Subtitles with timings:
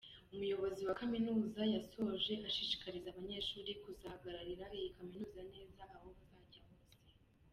[0.33, 6.93] Umuyobozi wa Kaminuza yasoje ashishikariza aba banyeshuri kuzahagararira iyi Kaminuza neza aho bazajya hose.